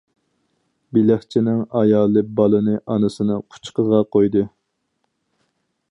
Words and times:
بېلىقچىنىڭ 0.97 1.59
ئايالى 1.81 2.23
بالىنى 2.39 2.79
ئانىسىنىڭ 2.95 3.45
قۇچىقىغا 3.55 4.01
قويدى. 4.17 4.47